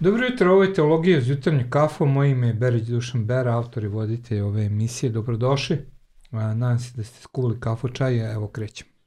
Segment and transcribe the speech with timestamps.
[0.00, 3.84] Dobro jutro, ovo je Teologija uz jutarnju kafu, moje ime je Berić Dušan Bera, autor
[3.84, 5.78] i voditelj ove emisije, dobrodošli.
[6.30, 8.97] Nadam se da ste skuvali kafu, čaj, evo krećemo.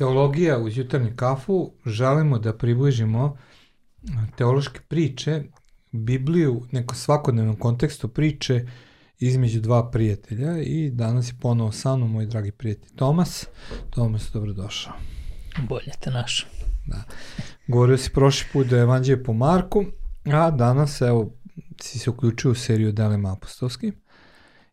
[0.00, 3.36] Teologija uz jutarnju kafu želimo da približimo
[4.36, 5.42] teološke priče,
[5.92, 8.66] Bibliju, neko svakodnevnom kontekstu priče
[9.18, 13.46] između dva prijatelja i danas je ponovo sa mnom moj dragi prijatelj Tomas.
[13.90, 14.92] Tomas, dobrodošao.
[15.68, 16.46] Bolje te našo.
[16.86, 17.02] Da.
[17.66, 19.84] Govorio si prošli put da je evanđelje po Marku,
[20.24, 21.32] a danas, evo,
[21.80, 23.94] si se uključio u seriju Delima apostolskim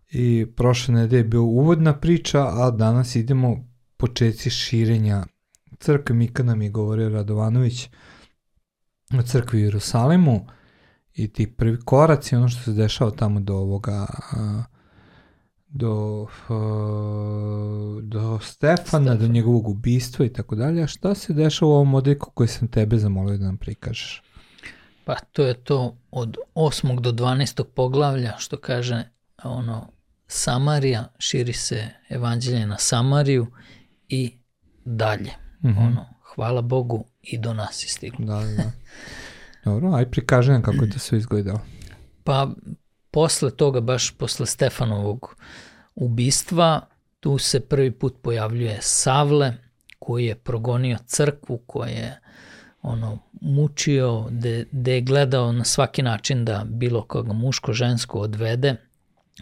[0.10, 3.68] i prošle nedelje je bio uvodna priča, a danas idemo
[3.98, 5.26] početci širenja
[5.80, 6.16] crkve.
[6.16, 7.90] Mika nam je govorio Radovanović
[9.20, 10.48] o crkvi u Jerusalimu
[11.14, 14.08] i ti prvi koraci, ono što se dešava tamo do ovoga
[15.68, 16.28] do,
[18.02, 19.18] do Stefana, Stefan.
[19.20, 20.84] do njegovog ubistva i tako dalje.
[20.84, 24.24] A šta se dešava u ovom modeku koji sam tebe zamolio da nam prikažeš?
[25.06, 27.00] Pa to je to od 8.
[27.00, 27.64] do 12.
[27.64, 29.04] poglavlja što kaže
[29.44, 29.88] ono
[30.28, 33.48] Samarija, širi se evanđelje na Samariju
[34.10, 34.38] i
[34.86, 35.32] dalje.
[35.64, 35.88] Mm -hmm.
[35.88, 36.06] Ono,
[36.36, 38.26] hvala Bogu i do nas je stiglo.
[38.26, 38.72] Da, da.
[39.66, 41.60] Dobro, aj prikaži nam kako je to sve izgledalo.
[42.24, 42.50] Pa,
[43.12, 45.36] posle toga, baš posle Stefanovog
[45.96, 46.82] ubistva,
[47.20, 49.54] tu se prvi put pojavljuje Savle,
[50.00, 52.20] koji je progonio crkvu, koji je
[52.82, 58.76] ono, mučio, de, de je gledao na svaki način da bilo koga muško, žensko odvede,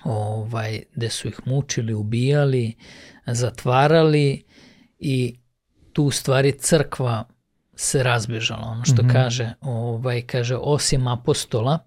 [0.04, 2.74] ovaj, gde su ih mučili, ubijali,
[3.26, 4.44] zatvarali
[5.08, 5.36] i
[5.94, 7.24] tu stvari crkva
[7.76, 8.68] se razbežala.
[8.68, 9.14] Ono što mm -hmm.
[9.14, 11.80] kaže, ovaj, kaže, osim apostola,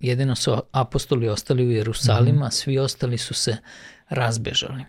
[0.00, 2.52] jedino su apostoli ostali u Jerusalima, mm -hmm.
[2.52, 3.56] svi ostali su se
[4.08, 4.84] razbežali.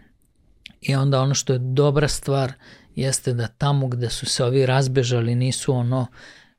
[0.81, 2.53] I onda ono što je dobra stvar
[2.95, 6.07] jeste da tamo gde su se ovi razbežali nisu ono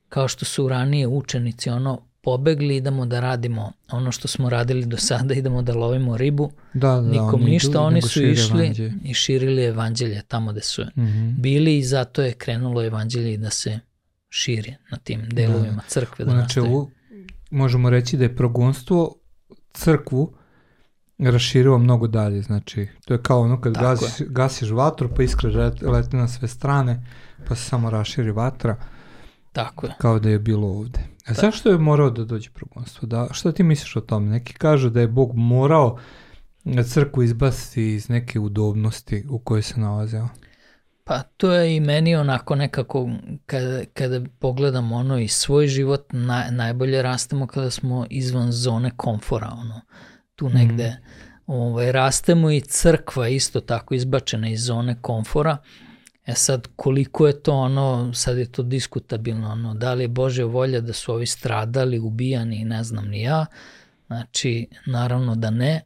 [0.09, 4.97] kao što su ranije učenici ono pobegli, idemo da radimo ono što smo radili do
[4.97, 8.93] sada, idemo da lovimo ribu, da, da, nikom oni ništa, idu, oni su išli evanđelje.
[9.03, 11.35] i širili evanđelje tamo gde su mm -hmm.
[11.39, 13.79] bili i zato je krenulo evanđelje da se
[14.29, 15.87] širi na tim delovima da.
[15.87, 16.25] crkve.
[16.25, 16.89] Da znači, u,
[17.51, 19.15] možemo reći da je progonstvo
[19.73, 20.33] crkvu
[21.19, 26.15] raširilo mnogo dalje, znači to je kao ono kad gasiš, gasiš vatru pa iskra leti
[26.15, 27.03] na sve strane
[27.47, 28.75] pa se samo raširi vatra.
[29.51, 29.93] Tako je.
[29.97, 30.99] Kao da je bilo ovde.
[31.27, 31.41] A da.
[31.41, 33.07] zašto je morao da dođe progonstvo?
[33.07, 34.29] Da, šta ti misliš o tome?
[34.29, 35.97] Neki kažu da je Bog morao
[36.83, 40.27] crkvu izbaciti iz neke udobnosti u kojoj se nalazeo.
[41.03, 43.09] Pa to je i meni onako nekako,
[43.45, 49.49] kada, kada pogledam ono i svoj život, na, najbolje rastemo kada smo izvan zone komfora,
[49.51, 49.81] ono,
[50.35, 51.51] tu negde mm.
[51.51, 55.57] ovaj, rastemo i crkva isto tako izbačena iz zone komfora,
[56.27, 60.43] E sad, koliko je to ono, sad je to diskutabilno, ono, da li je Bože
[60.43, 63.45] volja da su ovi stradali, ubijani, ne znam ni ja,
[64.07, 65.81] znači, naravno da ne,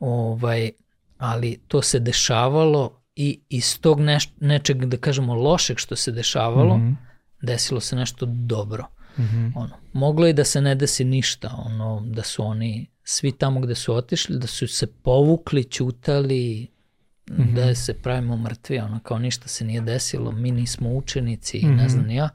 [0.00, 0.70] ovaj,
[1.18, 6.76] ali to se dešavalo i iz tog neš, nečeg, da kažemo, lošeg što se dešavalo,
[6.76, 6.96] mm -hmm.
[7.42, 8.86] desilo se nešto dobro.
[9.18, 9.52] Mm -hmm.
[9.54, 13.74] ono, moglo je da se ne desi ništa, ono, da su oni svi tamo gde
[13.74, 16.68] su otišli, da su se povukli, ćutali,
[17.30, 17.54] mm -hmm.
[17.54, 21.76] da se pravimo mrtvi, ono kao ništa se nije desilo, mi nismo učenici, mm -hmm.
[21.76, 21.88] ne mhm.
[21.88, 22.28] znam ja,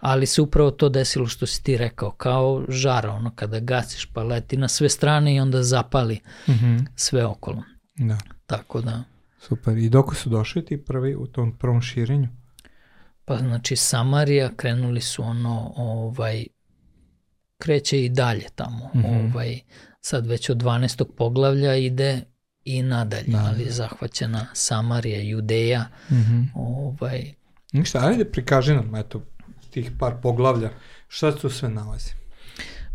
[0.00, 4.22] ali se upravo to desilo što si ti rekao, kao žara, ono kada gasiš pa
[4.22, 6.86] leti na sve strane i onda zapali mm -hmm.
[6.96, 7.62] sve okolo.
[7.96, 8.18] Da.
[8.46, 9.04] Tako da.
[9.38, 12.28] Super, i dok su došli ti prvi u tom prvom širenju?
[13.24, 16.46] Pa znači Samarija krenuli su ono, ovaj,
[17.58, 19.32] kreće i dalje tamo, mm -hmm.
[19.32, 19.60] ovaj,
[20.00, 21.04] sad već od 12.
[21.16, 22.22] poglavlja ide
[22.64, 23.38] i nadalje, da.
[23.38, 25.84] ali je zahvaćena Samarija, Judeja.
[26.10, 26.46] Mm -hmm.
[26.54, 27.34] ovaj...
[27.72, 29.22] Ništa, ajde prikaži nam, eto,
[29.70, 30.70] tih par poglavlja,
[31.08, 32.10] šta se tu sve nalazi?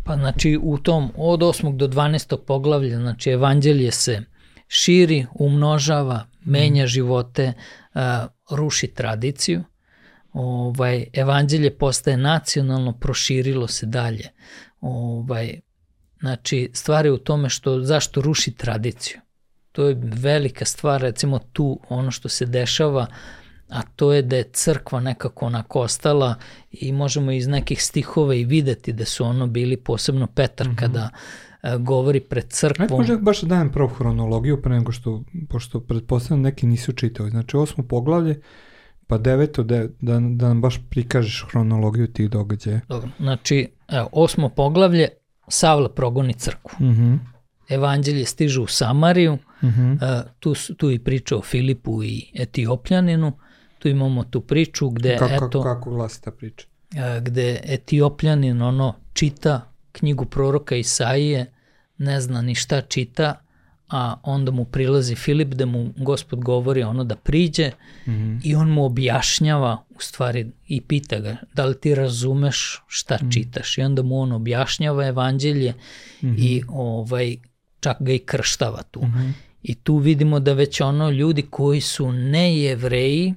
[0.04, 1.76] Pa znači u tom od 8.
[1.76, 2.36] do 12.
[2.46, 4.22] poglavlja, znači evanđelje se
[4.68, 6.86] širi, umnožava, menja mm.
[6.86, 7.52] živote,
[7.94, 8.00] uh,
[8.50, 9.64] ruši tradiciju.
[10.32, 14.28] Ovaj, evanđelje postaje nacionalno, proširilo se dalje.
[14.80, 15.60] Ovaj,
[16.20, 19.20] znači, stvari u tome što, zašto ruši tradiciju?
[19.72, 23.06] To je velika stvar, recimo tu ono što se dešava,
[23.68, 26.34] a to je da je crkva nekako onako ostala
[26.70, 30.78] i možemo iz nekih stihova i videti da su ono bili posebno Petar mm -hmm.
[30.78, 31.10] kada
[31.62, 32.88] e, govori pred Ajde crkvom.
[32.90, 37.30] možda baš da dajem prvo hronologiju pre nego što, pošto pretpostavljam neki nisu čitali.
[37.30, 38.40] Znači osmo poglavlje,
[39.06, 42.80] pa deveto, de, da, da nam baš prikažeš hronologiju tih događaja.
[42.88, 45.08] Dobro, znači, evo, osmo poglavlje,
[45.52, 46.86] Savle progoni crkvu.
[46.86, 47.14] Mhm,
[47.70, 53.32] Evanđelje stižu u Samariju, mhm, e, tu, tu i priča o Filipu i Etiopljaninu,
[53.78, 56.66] tu imamo tu priču gde, kako, eto, kako, glasi ta priča?
[57.22, 61.52] gde Etiopljanin ono čita knjigu proroka Isaije,
[61.98, 63.34] ne zna ni šta čita,
[63.88, 67.70] a onda mu prilazi Filip da mu gospod govori ono da priđe
[68.06, 73.18] Mhm, i on mu objašnjava u stvari i pita ga da li ti razumeš šta
[73.32, 73.78] čitaš?
[73.78, 75.74] I onda mu on objašnjava evanđelje
[76.22, 77.36] i ovaj
[77.80, 79.00] čak ga i krštava tu.
[79.02, 79.30] mhm,
[79.62, 83.34] I tu vidimo da već ono ljudi koji su ne jevreji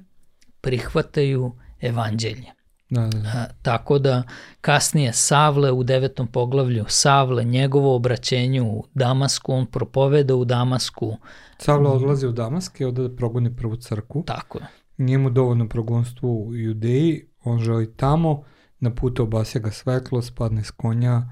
[0.60, 2.54] prihvataju evanđelje.
[2.90, 3.28] Da, da, da.
[3.28, 4.22] A, tako da
[4.60, 11.16] kasnije Savle u devetom poglavlju Savle, njegovo obraćenje u Damasku, on propoveda u Damasku,
[11.58, 14.22] Savla odlazi u Damask i onda da progoni prvu crkvu.
[14.26, 14.66] tako je.
[14.96, 18.42] Nije mu dovoljno progonstvo u Judeji, on želi tamo,
[18.80, 21.22] na putu obasja ga svetlo, spadne s konja,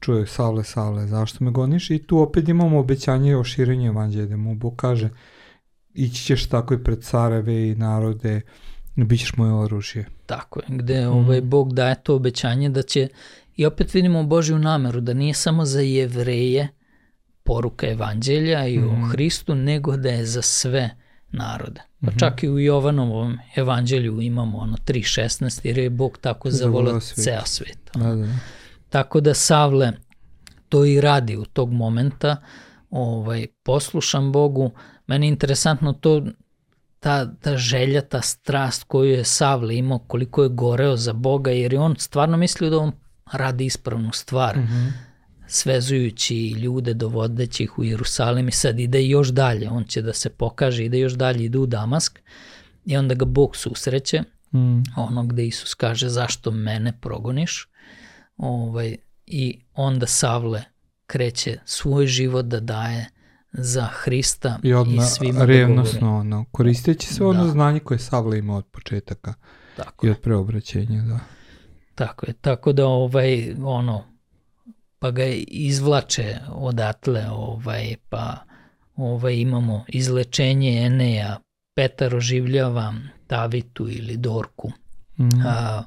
[0.00, 1.90] čuje Savle, Savle, zašto me goniš?
[1.90, 5.10] I tu opet imamo obećanje o širenju evanđelja, mu Bog kaže
[5.94, 8.40] ići ćeš tako i pred careve i narode,
[8.96, 10.06] bit ćeš moje oružje.
[10.26, 13.08] Tako je, gde ovaj, Bog daje to obećanje da će,
[13.56, 16.68] i opet vidimo Božju nameru, da nije samo za jevreje
[17.42, 20.90] poruka evanđelja i o Hristu, nego da je za sve
[21.32, 21.80] narode.
[22.06, 27.24] Pa čak i u Jovanovom evanđelju imamo ono 3.16, jer je Bog tako svet.
[27.24, 27.78] ceo svet.
[27.94, 28.59] Da, da, da.
[28.90, 29.92] Tako da Savle
[30.68, 32.36] to i radi u tog momenta,
[32.90, 34.70] ovaj, poslušan Bogu.
[35.06, 36.22] Meni je interesantno to,
[37.00, 41.72] ta, ta želja, ta strast koju je Savle imao, koliko je goreo za Boga, jer
[41.72, 42.92] je on stvarno mislio da on
[43.32, 44.86] radi ispravnu stvar, Mhm.
[45.46, 50.30] svezujući ljude, dovodeći ih u Jerusalim i sad ide još dalje, on će da se
[50.30, 52.18] pokaže, ide još dalje, ide u Damask
[52.86, 54.22] i onda ga Bog susreće,
[54.52, 57.68] Mm, ono gde Isus kaže zašto mene progoniš
[58.40, 58.96] ovaj,
[59.26, 60.62] i onda Savle
[61.06, 63.06] kreće svoj život da daje
[63.52, 67.50] za Hrista I odmah svima da revnosno, ono, koristeći sve ono Da.
[67.50, 69.34] znanje koje je Savla imao od početaka.
[69.76, 71.18] Tako, i od preobraćenja, da.
[71.94, 74.04] tako je, tako da ovaj, ono,
[74.98, 78.36] pa ga izvlače odatle, ovaj, pa
[78.96, 81.38] ovaj, imamo izlečenje Eneja,
[81.74, 82.94] Petar oživljava
[83.26, 84.72] Tavitu ili Dorku,
[85.18, 85.28] Mm.
[85.46, 85.82] a,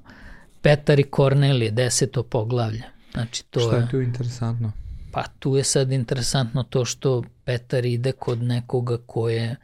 [0.63, 2.83] Petar i Kornelije, deseto poglavlje.
[3.11, 4.71] Znači to Šta je, tu interesantno?
[5.11, 7.09] pa tu je sad interesantno to što
[7.43, 9.55] Petar ide kod nekoga ko je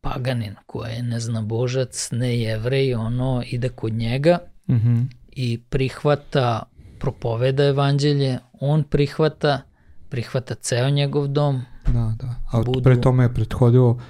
[0.00, 4.38] paganin, ko je ne zna božac, ne jevrej, ono ide kod njega
[4.68, 5.00] Mhm.
[5.28, 6.62] i prihvata,
[6.98, 9.62] propoveda evanđelje, on prihvata,
[10.08, 12.34] prihvata ceo njegov dom, Da, da.
[12.50, 14.00] A Budu- pre tome je prethodilo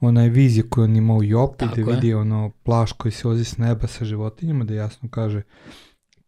[0.00, 1.86] onaj vizija koju on ima u Jopi, Tako gde je.
[1.86, 5.42] vidi ono plaš koji se ozi s neba sa životinjama, da jasno kaže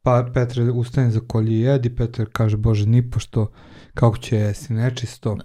[0.03, 3.51] pa Petre ustane za kolje i jedi, Petar kaže, Bože, ni pošto,
[3.95, 5.37] kako će jesti, nečisto.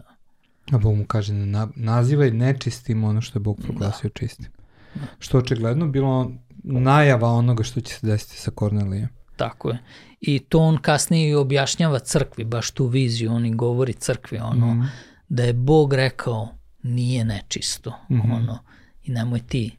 [0.72, 4.48] A Bog mu kaže, na, nazivaj nečistim ono što je Bog proglasio čistim.
[5.20, 6.32] Što očigledno bilo
[6.64, 9.10] najava onoga što će se desiti sa Kornelijem.
[9.36, 9.78] tako je.
[10.22, 14.68] I to on kasnije i objašnjava crkvi, baš tu viziju, on i govori crkvi, ono,
[14.68, 14.84] Mhm.
[15.30, 16.50] da je Bog rekao
[16.84, 18.32] nije nečisto, Mhm.
[18.32, 18.60] ono,
[19.04, 19.78] i nemoj ti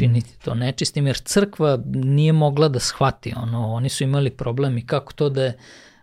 [0.00, 4.86] činiti to nečistim, jer crkva nije mogla da shvati, ono, oni su imali problem i
[4.86, 5.56] kako to da je,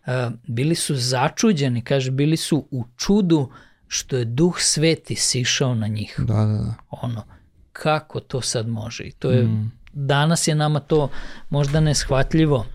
[0.05, 3.49] a, bili su začuđeni, kaže, bili su u čudu
[3.87, 6.73] što je duh sveti sišao na njih, Da, da, da.
[6.89, 7.23] ono,
[7.73, 9.71] kako to sad može i to je, Mm.
[9.93, 11.09] danas je nama to
[11.49, 12.65] možda neshvatljivo,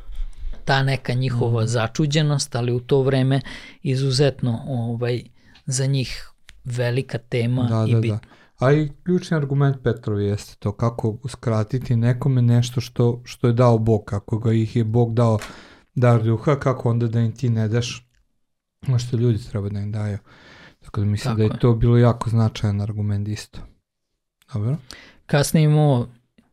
[0.65, 3.41] ta neka njihova začuđenost, ali u to vreme
[3.83, 5.23] izuzetno ovaj,
[5.67, 6.31] za njih
[6.65, 8.17] velika tema Da, i da, bitna.
[8.17, 8.42] da.
[8.63, 13.79] A i ključni argument Petrovi jeste to kako uskratiti nekome nešto što, što je dao
[13.79, 15.39] Bog, kako ga ih je Bog dao
[15.95, 18.09] dar duha, kako onda da im ti ne daš
[18.89, 20.19] ono što ljudi treba da im daju.
[20.81, 21.59] Tako da mislim Tako da je je.
[21.59, 23.59] to bilo jako značajan argument isto.
[24.55, 24.77] Dobro?
[25.27, 26.09] Kasnije imamo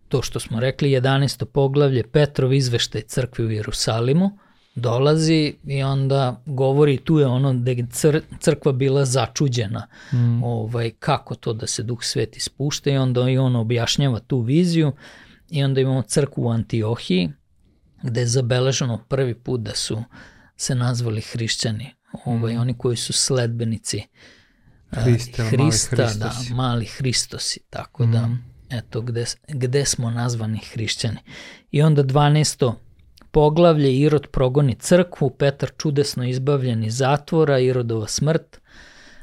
[0.08, 1.46] to što smo rekli, 11.
[1.46, 4.38] poglavlje, Petrov izveštaj crkvi u Jerusalimu,
[4.76, 10.44] dolazi i onda govori, tu je ono da je cr, crkva bila začuđena, Mm.
[10.44, 14.92] ovaj, kako to da se duh sveti spušta i onda i on objašnjava tu viziju
[15.50, 17.30] i onda imamo crkvu u Antiohiji
[18.04, 20.04] gde je zabeleženo prvi put da su
[20.58, 21.90] se nazvali hrišćani,
[22.26, 24.06] ovaj, oni koji su sledbenici eh,
[24.92, 26.54] Hrista, mali Hrista, da, Hristosi.
[26.54, 28.34] mali Hristosi, tako da, Mhm.
[28.70, 31.18] eto, gde, gde smo nazvani hrišćani.
[31.72, 32.74] I onda 12.
[33.32, 38.62] poglavlje Irod progoni crkvu, Petar čudesno izbavljen iz zatvora, Irodova smrt.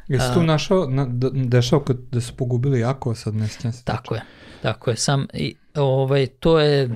[0.08, 3.84] Jesi tu našao, na, dešao kad da su pogubili Jakova sad ne sjećam se.
[3.84, 4.22] Tako je,
[4.62, 4.96] tako je.
[4.96, 6.90] Sam, i, ovaj, to je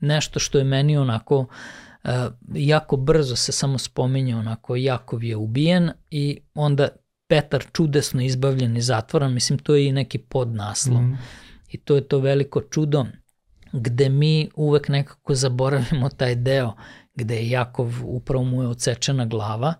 [0.00, 2.10] nešto što je meni onako uh,
[2.54, 6.88] jako brzo se samo spominje onako Jakov je ubijen i onda
[7.28, 11.02] Petar čudesno izbavljen iz zatvora, mislim to je i neki podnaslov.
[11.02, 11.18] Mm.
[11.68, 13.04] I to je to veliko čudo
[13.80, 16.72] gde mi uvek nekako zaboravimo taj deo
[17.14, 19.74] gde je Jakov upravo mu je odsečena glava,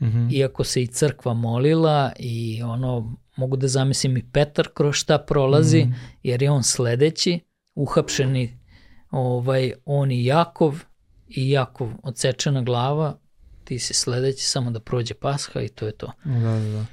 [0.00, 0.32] mm -hmm.
[0.32, 5.84] iako se i crkva molila i ono, mogu da zamislim i Petar kroz šta prolazi,
[5.84, 6.16] mm -hmm.
[6.22, 7.40] jer je on sledeći,
[7.74, 8.58] uhapšeni
[9.10, 10.84] ovaj, on i Jakov,
[11.28, 13.18] i Jakov odsečena glava,
[13.64, 16.12] ti si sledeći samo da prođe pasha i to je to.
[16.24, 16.84] Da, da, da.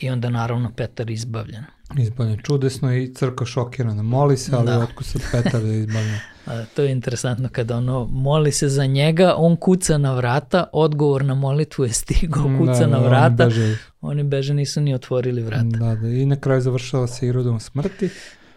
[0.00, 1.64] I onda naravno Petar izbavljen.
[1.98, 4.02] Izbavljen čudesno i crkva šokirana.
[4.02, 4.78] Moli se, ali da.
[4.78, 6.18] otko sad Petar je izbavljen.
[6.46, 11.24] A, to je interesantno kada ono moli se za njega, on kuca na vrata, odgovor
[11.24, 13.76] na molitvu je stigao, da, kuca da, na vrata, oni beže.
[14.00, 15.64] oni beže nisu ni otvorili vrata.
[15.64, 18.08] Da, da, i na kraju završava se i rodom smrti.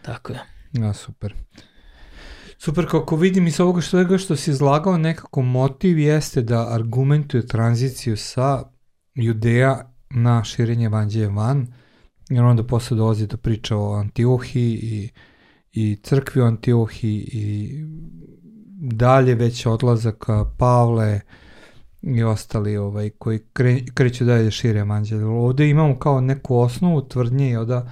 [0.02, 0.40] Tako je.
[0.74, 1.34] Ja, super.
[2.58, 8.18] Super, kako vidim iz ovoga što, što si izlagao, nekako motiv jeste da argumentuje tranziciju
[8.18, 8.64] sa
[9.16, 11.68] judeja na širenje evanđelja van,
[12.30, 15.10] jer onda posle dolazi da priča o Antiohiji i,
[15.72, 17.72] i crkvi o Antiohiji i
[18.92, 20.26] dalje već odlazak
[20.58, 21.22] Pavle
[22.02, 25.26] i ostali ovaj, koji kre, kreću dalje da šire evanđelje.
[25.26, 27.90] Ovde imamo kao neku osnovu tvrdnje da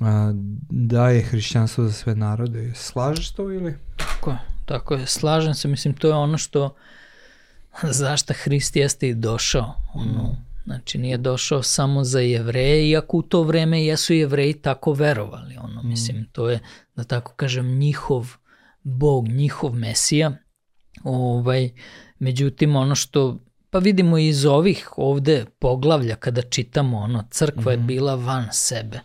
[0.00, 0.32] a,
[0.70, 2.72] da je hrišćanstvo za sve narode.
[2.74, 3.74] Slažeš to ili?
[3.96, 5.06] Tako je, tako je.
[5.06, 6.74] Slažem se, mislim, to je ono što
[7.82, 9.74] zašta Hrist jeste i došao.
[9.94, 10.47] Ono, mm.
[10.68, 15.56] Znači, nije došao samo za jevreje, iako u to vreme jesu jevreji tako verovali.
[15.56, 15.88] Ono, mm.
[15.88, 16.60] Mislim, to je,
[16.96, 18.26] da tako kažem, njihov
[18.82, 20.32] bog, njihov mesija.
[21.04, 21.70] Ovaj,
[22.18, 23.38] međutim, ono što
[23.70, 27.74] Pa vidimo iz ovih ovde poglavlja kada čitamo ono, crkva mm.
[27.74, 27.86] je mhm.
[27.86, 29.00] bila van sebe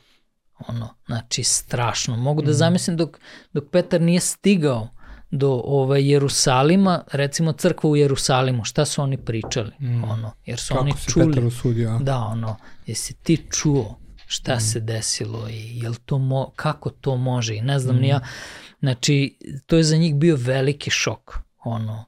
[0.67, 2.17] ono, znači strašno.
[2.17, 2.53] Mogu da mm.
[2.53, 3.19] zamislim dok,
[3.53, 4.89] dok Petar nije stigao
[5.35, 9.71] do ovaj Jerusalima, recimo crkva u Jerusalimu, šta su oni pričali?
[9.79, 10.03] Mm.
[10.03, 11.33] Ono, jer su Kako oni si čuli.
[11.33, 11.99] Petar usudio?
[12.01, 14.59] Da, ono, jesi ti čuo šta mm.
[14.59, 17.99] se desilo i jel to mo, kako to može i ne znam mm.
[17.99, 18.19] ni ja.
[18.79, 21.39] Znači, to je za njih bio veliki šok.
[21.63, 22.05] Ono,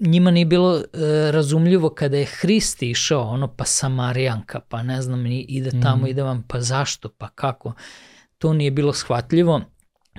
[0.00, 0.82] njima nije bilo uh,
[1.30, 6.06] razumljivo kada je Hrist išao, ono pa Samarijanka, pa ne znam, ide tamo, mm.
[6.06, 7.72] ide vam, pa zašto, pa kako.
[8.38, 9.60] To nije bilo shvatljivo,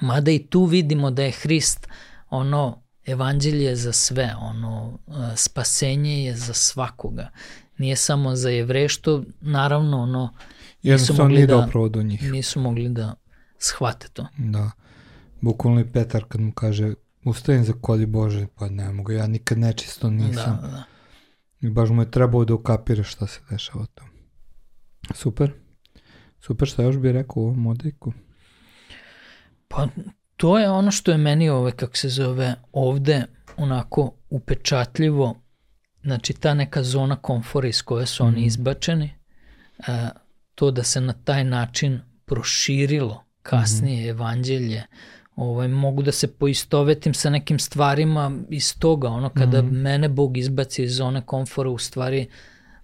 [0.02, 1.88] mada i tu vidimo da je Hrist
[2.30, 7.30] ono, evanđelje za sve, ono, uh, spasenje je za svakoga.
[7.78, 10.34] Nije samo za jevre, što naravno, ono,
[10.84, 12.32] nisu mogli, da, do njih.
[12.32, 13.16] nisu mogli da
[13.58, 14.28] shvate to.
[14.38, 14.72] Da.
[15.42, 16.94] Bukvalno i Petar kad mu kaže
[17.26, 20.60] ustajem za kolje Bože, pa ne mogu, ja nikad nečisto nisam.
[20.62, 20.84] Da, da.
[21.62, 24.04] I baš mu je trebao da ukapira šta se dešava to.
[25.14, 25.54] Super.
[26.40, 28.14] Super, šta još bih rekao u ovom modejku?
[29.72, 29.88] Pa
[30.38, 33.26] to je ono što je meni ove, kako se zove, ovde
[33.58, 35.36] onako upečatljivo,
[36.04, 38.46] znači ta neka zona komfora iz koje su oni mhm.
[38.46, 39.14] izbačeni,
[39.88, 40.10] a,
[40.56, 44.10] to da se na taj način proširilo kasnije mm.
[44.10, 44.84] evanđelje,
[45.36, 49.82] ovaj, mogu da se poistovetim sa nekim stvarima iz toga, ono kada mm -hmm.
[49.82, 52.28] mene Bog izbaci iz zone komfora, u stvari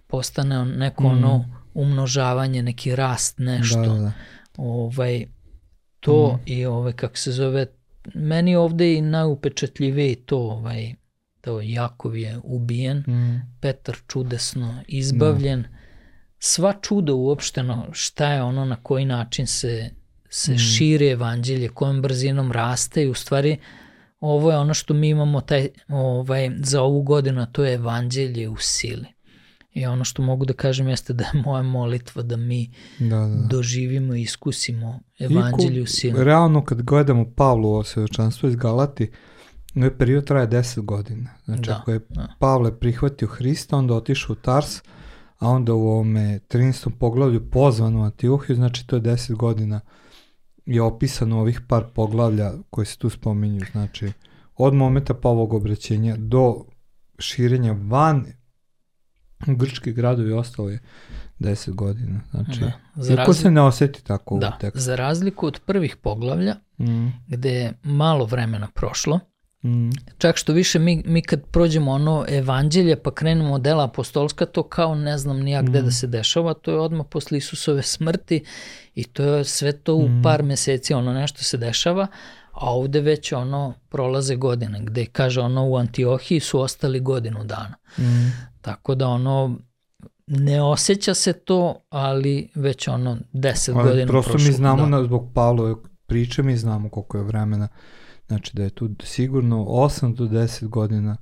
[0.08, 1.18] postane neko mm -hmm.
[1.18, 3.82] ono umnožavanje, neki rast, nešto.
[3.82, 4.12] Da, da, da.
[4.58, 5.26] Ovaj,
[6.08, 7.66] to mm i ovaj, kako se zove,
[8.14, 10.94] meni ovde i najupečatljivije to, ovaj,
[11.42, 13.42] to Jakov je ubijen, mm.
[13.62, 15.76] Petar čudesno izbavljen, mm.
[16.40, 19.90] sva čuda uopšteno, šta je ono, na koji način se
[20.30, 20.58] se mm.
[20.58, 23.58] širi evanđelje, kojom brzinom raste i u stvari
[24.20, 28.58] ovo je ono što mi imamo taj, ovaj, za ovu godinu, to je evanđelje u
[28.58, 29.08] sili.
[29.78, 33.28] I ono što mogu da kažem jeste da je moja molitva da mi da, da.
[33.28, 33.48] da.
[33.48, 36.24] doživimo i iskusimo evanđelje u sili.
[36.24, 39.12] Realno kad gledamo Pavlu ovo svedočanstvo iz Galati,
[39.76, 41.30] ovaj period traje 10 godina.
[41.46, 42.28] Znači da, ako je da.
[42.40, 44.82] Pavle prihvatio Hrista, onda otišao u Tars,
[45.40, 46.90] a onda u ovome 13.
[47.00, 49.80] poglavlju pozvan u Antiohiju, znači to je 10 godina
[50.66, 54.12] je opisano ovih par poglavlja koje se tu spominju, znači
[54.56, 56.66] od momenta povog obraćenja do
[57.20, 58.26] širenja van
[59.46, 60.80] grčki gradovi ostalo je
[61.40, 62.22] 10 godina.
[62.32, 62.72] Znači, da.
[62.96, 63.34] Za razli...
[63.34, 64.54] se ne oseti tako da.
[64.58, 64.80] u tekstu.
[64.80, 67.08] Za razliku od prvih poglavlja, mm.
[67.28, 69.20] gde je malo vremena prošlo,
[69.64, 69.90] Mm.
[70.18, 74.64] Čak što više mi, mi kad prođemo ono evanđelje pa krenemo od dela apostolska, to
[74.64, 75.68] kao ne znam nijak mm.
[75.68, 78.44] gde da se dešava, to je odmah posle Isusove smrti
[78.96, 80.22] i to je sve to u mm.
[80.24, 82.08] par meseci ono nešto se dešava,
[82.62, 87.76] A ovde već ono prolaze godine, gde kaže ono u Antiohiji su ostali godinu dana.
[87.98, 88.04] Mm.
[88.62, 89.58] Tako da ono
[90.28, 94.48] ne osjeća se to, ali već ono 10 Ali godina prosto prošlo.
[94.48, 94.90] mi znamo, da.
[94.90, 97.68] na, zbog Pavlove priče, mi znamo koliko je vremena.
[98.28, 101.18] Znači da je tu sigurno 8 do 10 godina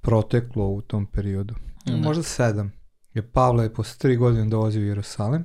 [0.00, 1.54] proteklo u tom periodu.
[1.84, 1.96] Da.
[1.96, 2.68] Možda 7.
[3.14, 5.44] Jer Pavle je posle 3 godine dolazio u Jerusalim.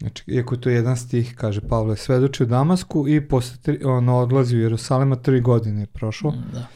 [0.00, 4.18] Znači, iako to je jedan stih, kaže Pavle, svedoči u Damasku i posle tri, ono,
[4.18, 6.34] odlazi u Jerusalima 3 godine je prošlo.
[6.52, 6.66] Da.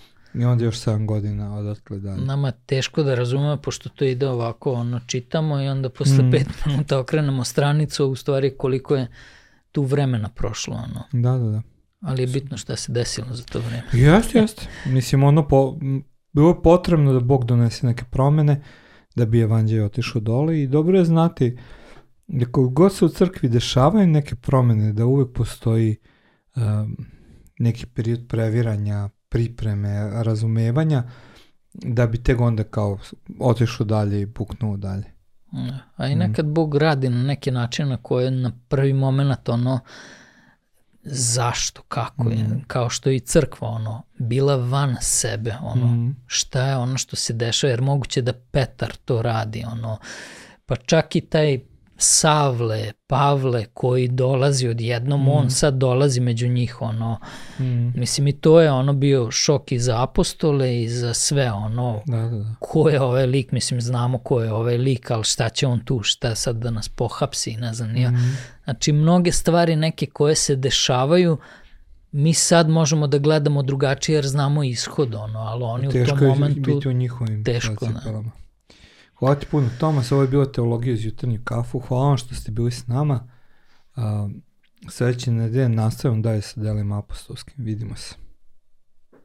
[0.40, 2.24] I onda još 7 godina odatle dalje.
[2.24, 6.30] Nama je teško da razumemo, pošto to ide ovako, ono, čitamo i onda posle Mm.
[6.30, 9.06] 5 minuta okrenemo stranicu, u stvari koliko je
[9.72, 11.02] tu vremena prošlo, ono.
[11.12, 11.62] Da, da, da.
[12.00, 13.82] Ali je bitno šta se desilo za to vreme.
[13.92, 14.66] Jeste, jeste.
[14.86, 15.76] Mislim, ono, po,
[16.32, 18.62] bilo je potrebno da Bog donese neke promene,
[19.16, 21.56] da bi evanđelje otišao dole i dobro je znati
[22.26, 25.96] da koliko god se u crkvi dešavaju neke promene, da uvek postoji
[26.56, 26.96] um,
[27.58, 31.02] neki period previranja, pripreme, razumevanja,
[31.74, 32.98] da bi tek onda kao
[33.40, 35.04] otišao dalje i puknuo dalje.
[35.52, 35.78] Da.
[35.96, 36.18] A i Mm.
[36.18, 39.80] nekad Bog radi na neki način na koje na prvi moment ono
[41.02, 42.64] zašto, kako je, Mm.
[42.66, 46.10] kao što je i crkva ono, bila van sebe, ono, Mhm.
[46.26, 49.98] šta je ono što se dešava, jer moguće da Petar to radi, ono,
[50.66, 51.58] pa čak i taj
[51.98, 55.28] Savle, Pavle koji dolazi odjednom, Mm.
[55.28, 57.18] on sad dolazi među njih, ono,
[57.54, 57.88] Mhm.
[57.94, 62.16] mislim i to je ono bio šok i za apostole i za sve, ono, Da,
[62.16, 62.54] da, da.
[62.60, 66.00] ko je ovaj lik, mislim znamo ko je ovaj lik, ali šta će on tu,
[66.02, 68.10] šta sad da nas pohapsi, ne znam, ja.
[68.10, 68.28] Mhm.
[68.64, 71.38] Znači mnoge stvari neke koje se dešavaju,
[72.12, 76.22] mi sad možemo da gledamo drugačije jer znamo ishod, ono, ali oni u Teško tom
[76.22, 76.74] je momentu...
[76.74, 78.22] biti u njihovim teško, da.
[79.18, 81.78] Hvala ti puno, Tomas, ovo je bila teologija iz jutarnju kafu.
[81.78, 83.28] Hvala vam što ste bili s nama.
[83.96, 84.02] Uh,
[84.90, 87.64] sledeće nedelje nastavljam dalje sa delima apostolskim.
[87.64, 88.23] Vidimo se.